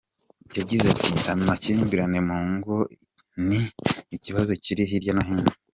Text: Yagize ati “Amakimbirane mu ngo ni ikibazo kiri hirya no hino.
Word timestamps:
Yagize 0.57 0.85
ati 0.95 1.11
“Amakimbirane 1.33 2.19
mu 2.27 2.37
ngo 2.51 2.75
ni 3.47 3.61
ikibazo 4.15 4.51
kiri 4.63 4.83
hirya 4.89 5.13
no 5.15 5.23
hino. 5.27 5.51